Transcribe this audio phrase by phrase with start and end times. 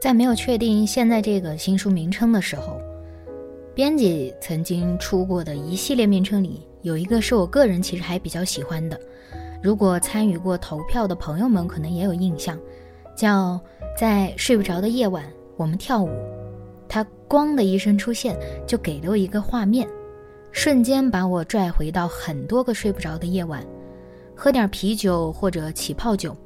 [0.00, 2.80] 在没有确定现在这个新书名称的时候，
[3.74, 8.98] 编辑曾经出过的一系列名称里，有一个是我个人其实还比较喜欢的。
[9.60, 12.56] 如果参与过投票的朋友们可能也有印象，
[13.16, 13.60] 叫
[13.98, 15.24] 在睡不着的夜晚
[15.56, 16.10] 我们跳舞。
[16.88, 18.38] 它咣的一声出现，
[18.68, 19.86] 就给了我一个画面，
[20.52, 23.66] 瞬间把我拽回到很多个睡不着的夜晚，
[24.32, 26.36] 喝点啤酒或者起泡酒，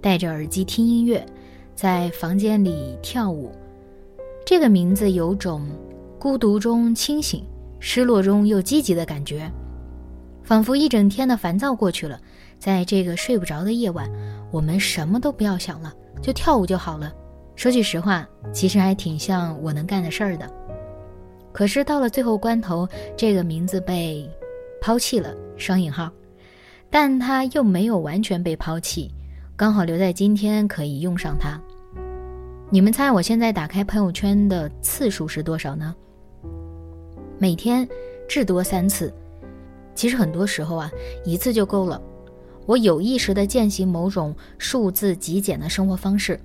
[0.00, 1.26] 戴着耳机听音乐。
[1.80, 3.50] 在房间里跳舞，
[4.44, 5.66] 这个名字有种
[6.18, 7.42] 孤独中清醒、
[7.78, 9.50] 失落中又积极的感觉，
[10.42, 12.20] 仿佛一整天的烦躁过去了，
[12.58, 14.06] 在这个睡不着的夜晚，
[14.50, 17.10] 我们什么都不要想了，就跳舞就好了。
[17.56, 20.46] 说句实话，其实还挺像我能干的事儿的。
[21.50, 24.28] 可是到了最后关头，这个名字被
[24.82, 26.10] 抛弃了（双引号），
[26.90, 29.10] 但它又没有完全被抛弃。
[29.56, 31.58] 刚好留在今天可以用上它。
[32.72, 35.92] 你们猜我现在打开朋友圈的次数是多少呢？
[37.36, 37.86] 每天
[38.28, 39.12] 至多三次。
[39.92, 40.88] 其实很多时候啊，
[41.24, 42.00] 一次就够了。
[42.66, 46.38] 我有意识地践行某种数字极简的生活方式，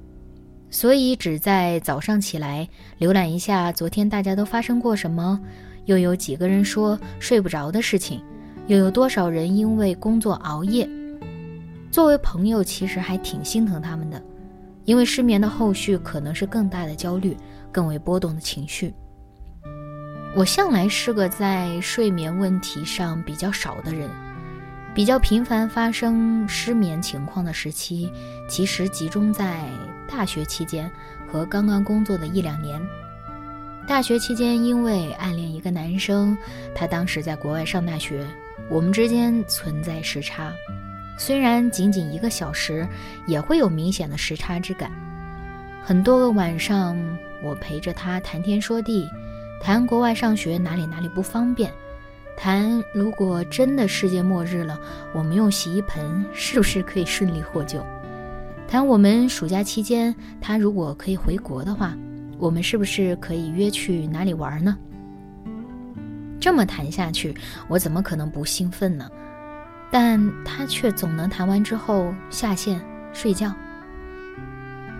[0.71, 2.67] 所以只在早上起来
[2.99, 5.39] 浏览一下昨天大家都发生过什么，
[5.85, 8.19] 又有几个人说睡不着的事情，
[8.65, 10.89] 又有多少人因为工作熬夜。
[11.91, 14.19] 作为朋友，其实还挺心疼他们的，
[14.85, 17.35] 因为失眠的后续可能是更大的焦虑、
[17.71, 18.93] 更为波动的情绪。
[20.35, 24.09] 我向来是个在睡眠问题上比较少的人，
[24.93, 28.11] 比较频繁发生失眠情况的时期，
[28.47, 29.67] 其实集中在
[30.07, 30.91] 大学期间
[31.27, 32.81] 和刚刚工作的一两年。
[33.87, 36.37] 大学期间，因为暗恋一个男生，
[36.73, 38.25] 他当时在国外上大学，
[38.69, 40.52] 我们之间存在时差。
[41.17, 42.87] 虽然仅仅一个小时，
[43.26, 44.92] 也会有明显的时差之感。
[45.83, 46.98] 很多个晚上，
[47.43, 49.08] 我陪着他谈天说地，
[49.61, 51.71] 谈国外上学哪里哪里不方便，
[52.36, 54.80] 谈如果真的世界末日了，
[55.14, 57.86] 我们用洗衣盆是不是可以顺利获救？
[58.67, 61.95] 谈我们暑假期间，他如果可以回国的话，
[62.39, 64.76] 我们是不是可以约去哪里玩呢？
[66.39, 67.33] 这么谈下去，
[67.67, 69.09] 我怎么可能不兴奋呢？
[69.98, 72.82] 但他却总能谈完之后下线
[73.14, 73.54] 睡觉，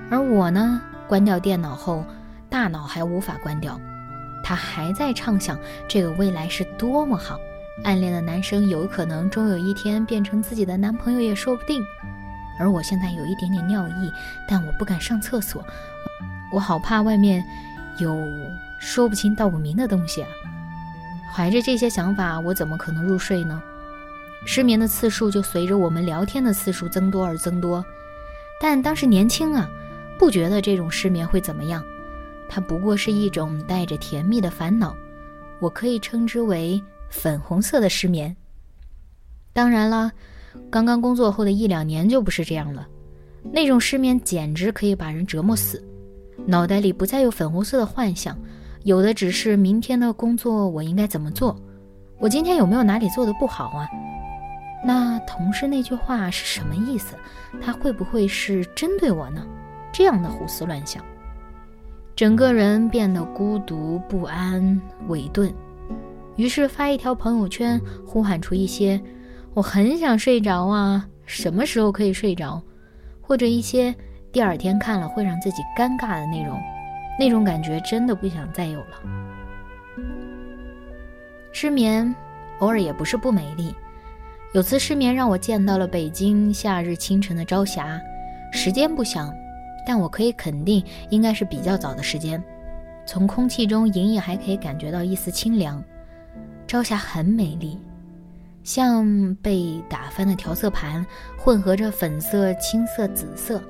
[0.10, 2.06] 而我呢，关掉电脑后，
[2.50, 3.78] 大脑还无法关掉，
[4.42, 7.38] 他还在畅想这个未来是多么好，
[7.84, 11.84] 暗恋的男生有可能终有一天变成自己的男朋友也说不定，
[12.58, 14.10] 而我现在有一点点尿意，
[14.48, 15.62] 但我不敢上厕所，
[16.54, 17.44] 我好怕外面
[17.98, 18.18] 有
[18.80, 20.30] 说不清道不明的东西啊！
[21.34, 23.62] 怀着这些想法，我怎么可能入睡呢？
[24.46, 27.84] 失眠的次数就随着我们聊天的次数增多而增多，
[28.62, 29.70] 但当时年轻啊，
[30.18, 31.84] 不觉得这种失眠会怎么样，
[32.48, 34.96] 它不过是一种带着甜蜜的烦恼，
[35.60, 38.34] 我可以称之为粉红色的失眠。
[39.52, 40.12] 当然了，
[40.70, 42.88] 刚刚工作后的一两年就不是这样了，
[43.52, 45.84] 那种失眠简直可以把人折磨死，
[46.46, 48.38] 脑袋里不再有粉红色的幻想，
[48.84, 51.60] 有的只是明天的工作我应该怎么做，
[52.20, 53.90] 我今天有没有哪里做的不好啊？
[54.88, 57.16] 那同事那句话是什么意思？
[57.60, 59.44] 他会不会是针对我呢？
[59.92, 61.04] 这样的胡思乱想，
[62.16, 65.52] 整个人变得孤独不安、委顿。
[66.36, 69.02] 于是发一条朋友圈，呼喊出一些
[69.56, 72.62] “我很想睡着啊，什么时候可以睡着”，
[73.22, 73.96] 或者一些
[74.32, 76.62] 第二天看了会让自己尴尬的内容。
[77.18, 79.02] 那种感觉真的不想再有了。
[81.52, 82.14] 失眠
[82.60, 83.74] 偶尔也不是不美丽。
[84.56, 88.00] 有次失眠让我见到了北京夏日清晨的朝霞，
[88.54, 89.36] 时间不详，
[89.86, 92.42] 但我可以肯定应该是比较早的时间。
[93.06, 95.84] 从空气中隐隐还可以感觉到一丝清凉。
[96.68, 97.78] 朝霞很美丽，
[98.64, 101.06] 像被打翻的调色盘，
[101.38, 103.62] 混合着粉色、青色、紫色。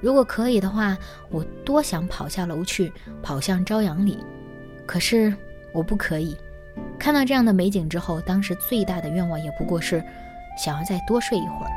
[0.00, 0.96] 如果可以的话，
[1.30, 4.16] 我多想跑下楼去，跑向朝阳里。
[4.86, 5.34] 可是
[5.72, 6.36] 我不可以，
[6.98, 10.02] 看到这样的美景之后，当时最大的愿望也不过是
[10.58, 11.72] 想要再多睡一会儿。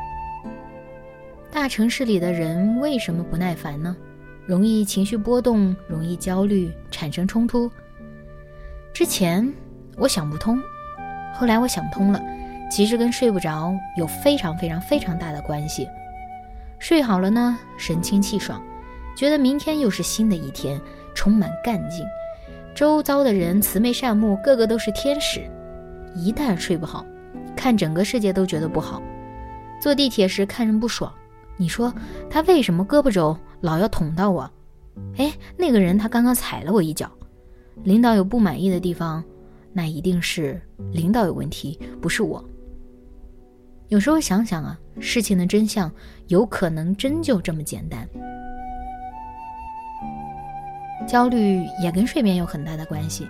[1.51, 3.95] 大城市里的人为什么不耐烦呢？
[4.45, 7.71] 容易情绪波动，容易焦虑，产生冲突。
[8.93, 9.53] 之前
[9.95, 10.61] 我想不通，
[11.33, 12.21] 后来我想通了，
[12.69, 15.87] 其实跟睡不着有非常非常非常大的关系。
[16.79, 18.61] 睡好了呢，神清气爽，
[19.15, 20.81] 觉得明天又是新的一天，
[21.15, 22.05] 充满干劲。
[22.75, 25.41] 周遭的人慈眉善目，个个都是天使。
[26.15, 27.05] 一旦睡不好，
[27.55, 29.01] 看整个世界都觉得不好。
[29.81, 31.11] 坐地铁时看人不爽，
[31.55, 31.93] 你说
[32.29, 34.49] 他为什么胳膊肘老要捅到我？
[35.17, 37.11] 哎，那个人他刚刚踩了我一脚。
[37.83, 39.23] 领导有不满意的地方，
[39.71, 40.61] 那一定是
[40.91, 42.43] 领导有问题，不是我。
[43.89, 45.91] 有时候想想啊，事情的真相
[46.27, 48.07] 有可能真就这么简单。
[51.07, 53.27] 焦虑也跟睡眠有很大的关系。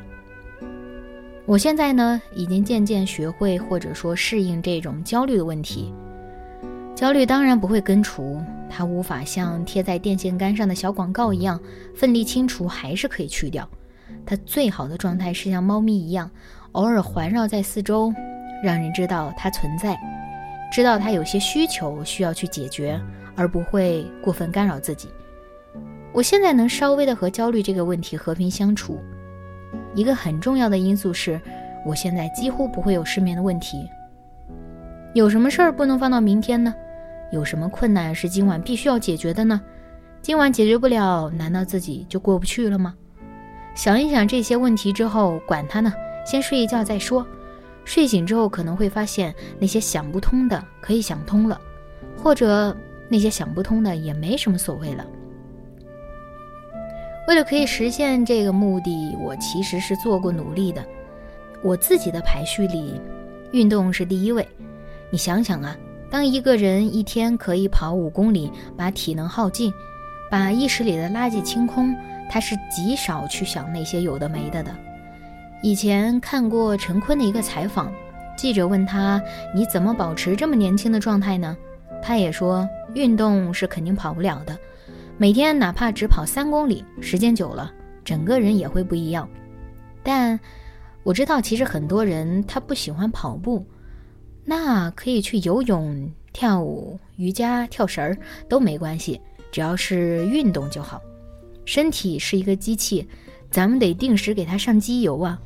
[1.45, 5.93] 我现在呢，已经渐渐学会或者说适应这种焦虑的问题。
[6.95, 11.59] 焦虑当然不会根除，它无法像贴在电线杆上的小广告一样
[11.93, 13.67] 奋力清除，还是可以去掉。
[14.25, 16.29] 它最好的状态是像猫咪一样，
[16.73, 18.13] 偶尔环绕在四周，
[18.63, 19.99] 让人知道它存在，
[20.71, 22.97] 知道它有些需求需要去解决，
[23.35, 25.09] 而不会过分干扰自己。
[26.13, 29.01] 我现在能稍微的和焦虑这个问题和平相处，
[29.95, 31.41] 一个很重要的因素是，
[31.83, 33.89] 我现在几乎不会有失眠的问题。
[35.15, 36.71] 有什么事儿不能放到明天呢？
[37.31, 39.59] 有什么困难是今晚必须要解决的呢？
[40.21, 42.93] 今晚解决不了，难道自己就过不去了吗？
[43.73, 45.91] 想一想这些问题之后，管他呢，
[46.23, 47.25] 先睡一觉再说。
[47.85, 51.59] 睡醒之后可能会发现那些想不通的可以想通了，
[52.15, 52.77] 或者
[53.09, 55.03] 那些想不通的也没什么所谓了。
[57.27, 60.83] 为了可以实现这个目的，我其实是做过努力的。
[61.61, 62.99] 我自己的排序里，
[63.51, 64.45] 运动是第一位。
[65.09, 65.77] 你想想啊，
[66.11, 69.71] 当一个人一天可以跑五公里，把体能耗尽，
[70.29, 71.95] 把意识里的垃圾清空。
[72.29, 74.75] 他是极少去想那些有的没的的。
[75.61, 77.93] 以前看过陈坤的一个采访，
[78.35, 79.21] 记者问他
[79.53, 81.55] ：“你怎么保持这么年轻的状态呢？”
[82.01, 84.57] 他也说：“运动是肯定跑不了的，
[85.17, 87.71] 每天哪怕只跑三公里，时间久了，
[88.03, 89.29] 整个人也会不一样。”
[90.03, 90.37] 但
[91.03, 93.65] 我知道，其实很多人他不喜欢跑步，
[94.43, 98.17] 那可以去游泳、跳舞、瑜伽、跳绳儿
[98.49, 99.21] 都没关系，
[99.51, 101.01] 只要是运动就好。
[101.63, 103.07] 身体是一个机器，
[103.49, 105.39] 咱们得定时给它上机油啊。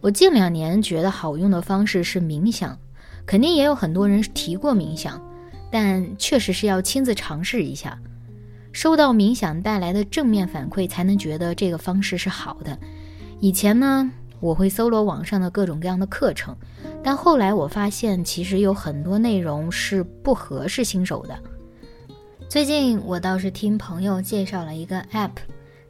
[0.00, 2.76] 我近两年觉得好用的方式是冥想，
[3.24, 5.22] 肯定也有很多人提过冥想，
[5.70, 7.96] 但确实是要亲自尝试一下，
[8.74, 12.76] 收到冥想带来的正面反馈，才能觉得这个方式是好的。
[13.38, 14.10] 以前呢，
[14.40, 16.54] 我会搜罗网上的各种各样的课程，
[17.00, 21.38] 但后来我发现，其实有很多内容是不合适新手的。
[22.48, 25.30] 最近我倒是听朋友介绍了一个 App，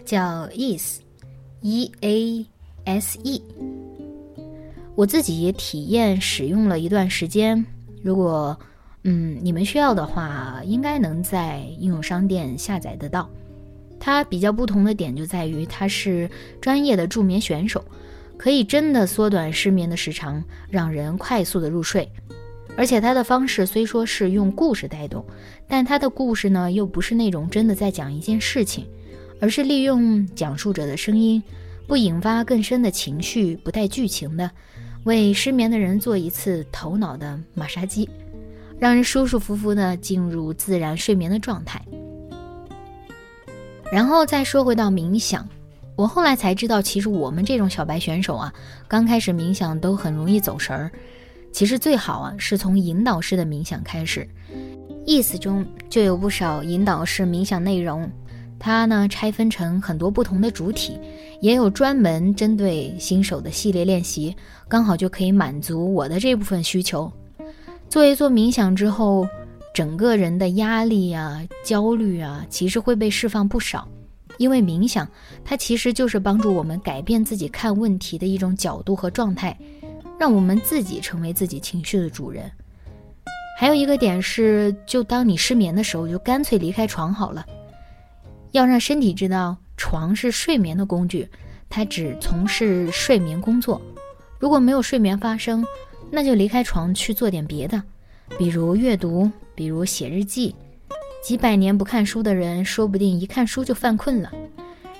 [0.05, 2.47] 叫 Ease，E A
[2.85, 3.43] S E。
[4.95, 7.65] 我自己也体验使用了一段时间。
[8.03, 8.57] 如果
[9.05, 13.29] 嗯你们需要的话，应该能在应用商店下载得到。
[14.01, 16.29] 它比较不同的点就在于它是
[16.61, 17.85] 专业的助眠选手，
[18.37, 22.11] 可以真的缩短失眠的时长，让人快速的入睡。
[22.77, 25.25] 而且它的方式虽说是用故事带动，
[25.69, 28.87] 但它的故事呢又不是那种真的在讲一件事情，
[29.41, 31.43] 而是利用讲述者的声音，
[31.87, 34.51] 不引发更深的情绪，不带剧情的，
[35.05, 38.08] 为失眠的人做一次头脑的马杀鸡，
[38.79, 41.81] 让人舒舒服服的进入自然睡眠的状态。
[43.93, 45.49] 然后再说回到冥想，
[45.95, 48.53] 我后来才知道，其实我们这种小白选手啊，
[48.89, 50.91] 刚开始冥想都很容易走神儿。
[51.53, 54.29] 其实最好啊，是从引导式的冥想开始，
[55.07, 58.11] 意思中就有不少引导式冥想内容。
[58.59, 60.99] 它呢拆分成很多不同的主体，
[61.41, 64.35] 也有专门针对新手的系列练习，
[64.67, 67.13] 刚好就可以满足我的这部分需求。
[67.94, 69.24] 做一做冥想之后，
[69.72, 73.86] 整个人的压力啊、焦虑啊，其实会被释放不少。
[74.36, 75.08] 因为冥想，
[75.44, 79.56] 它其实就是帮助我们改变自己看问题的一种角度和状态。
[80.19, 82.51] 让我们自己成为自己情绪的主人。
[83.56, 87.46] 还有一个点是，就当你失眠的时候，就干脆离开床好了。
[88.51, 91.31] 要让身体知道，床是睡眠的工具，
[91.69, 93.81] 它只从事睡眠工作。
[94.41, 95.65] 如果没有睡眠发生，
[96.15, 97.83] 那就离开床去做点别的，
[98.39, 100.55] 比如阅读，比如写日记。
[101.25, 104.31] 几百年不看书的人，说不定一看书就犯困了。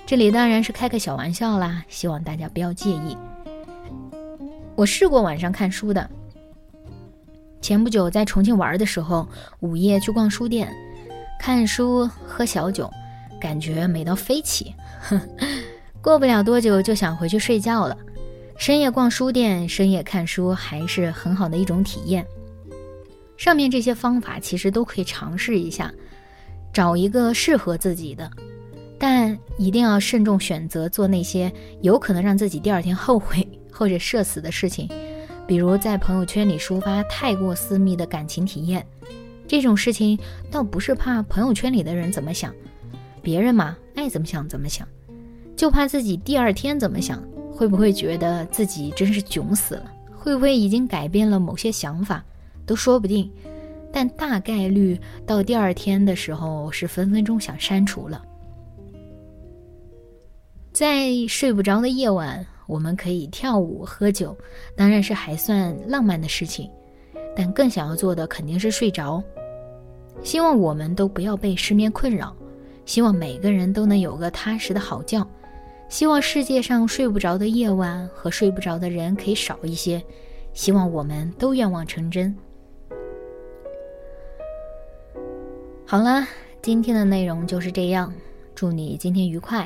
[0.05, 3.15] 这里当然是开个小玩笑啦，希望大家不要介意。
[4.75, 6.09] 我试过晚上看书的。
[7.61, 9.25] 前不久在重庆玩的时候，
[9.61, 10.69] 午夜去逛书店，
[11.39, 12.91] 看书喝小酒，
[13.39, 14.75] 感觉美到飞起。
[16.01, 17.97] 过不了多久就想回去睡觉了。
[18.57, 22.25] 深夜逛书店，深夜看书，还是很好的一种体验。
[23.37, 25.93] 上面这些方法其实都可以尝试一下，
[26.73, 28.31] 找一个适合自己的，
[28.97, 34.89] 但一定要慎重选择做那些有可能让自己第二天后悔 或者社死的事情。
[35.45, 38.83] 比如在朋友圈里抒发太过私密的感情体验，
[39.47, 40.17] 这种事情
[40.49, 42.51] 倒不是怕朋友圈里的人怎么想，
[43.21, 44.87] 别人嘛爱怎么想怎么想，
[45.57, 47.21] 就怕自己第二天怎么想，
[47.55, 52.23] 会不会觉得自己真是囧死了，会不会已经改变了某些想法，
[52.65, 53.31] 都说不定。
[53.91, 58.21] 但大概率到第二天的时候是分分钟想删除了。
[60.73, 62.45] 在睡不着的夜晚。
[62.67, 64.35] 我们可以跳舞、喝酒，
[64.75, 66.67] 当然是还算浪漫的事情，
[67.35, 69.23] 但更想要做的肯定是睡着。
[70.23, 72.35] 希望我们都不要被失眠困扰，
[72.83, 75.23] 希望每个人都能有个踏实的好觉，
[75.95, 80.03] 希望世界上睡不着的夜晚和睡不着的人可以少一些，
[80.51, 82.35] 希望我们都愿望成真。
[85.85, 86.27] 好了，
[86.61, 88.13] 今天的内容就是这样，
[88.53, 89.65] 祝你今天愉快。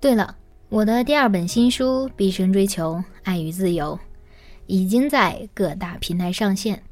[0.00, 0.36] 对了。
[0.70, 3.96] 我的第二本新书《毕生追求爱与自由》
[4.66, 6.82] 已经在各大平台上线，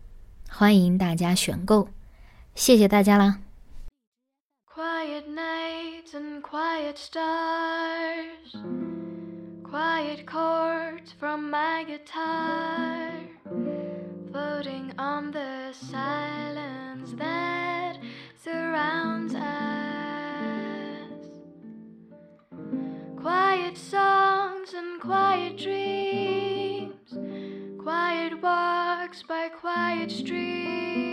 [0.49, 1.89] 欢迎大家选购，
[2.55, 3.41] 谢谢大家啦。
[6.15, 8.57] And quiet stars,
[9.65, 13.13] quiet chords from my guitar,
[14.31, 17.97] floating on the silence that
[18.37, 19.43] surrounds us.
[23.19, 27.17] Quiet songs and quiet dreams,
[27.79, 31.12] quiet walks by quiet streams,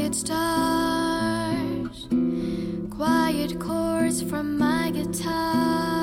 [0.00, 2.08] quiet stars,
[2.88, 5.99] quiet chords from my guitar.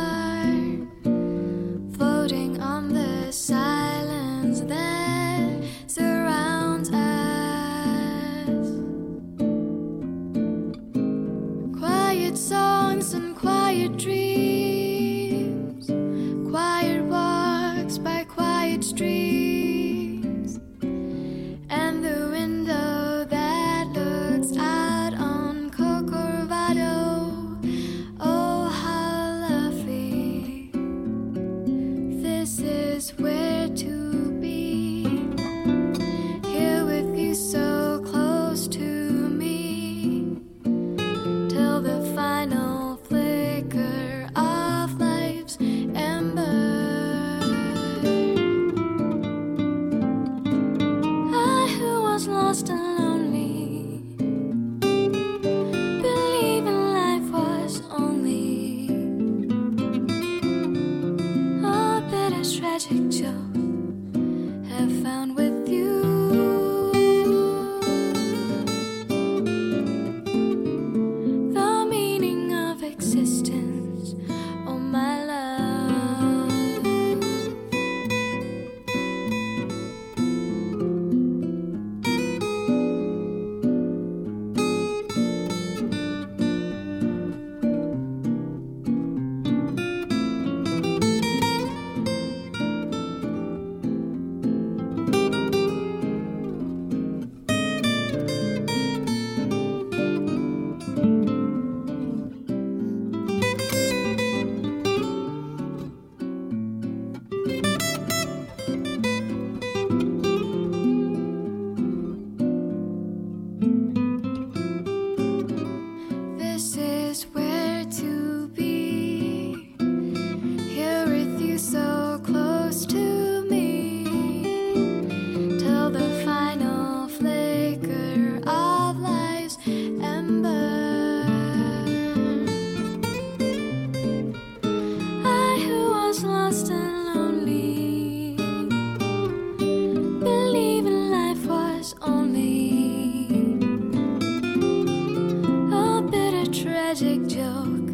[146.88, 147.89] magic joke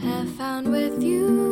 [0.00, 1.51] have found with you.